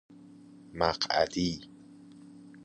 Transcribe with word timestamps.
مقعدی 0.73 1.61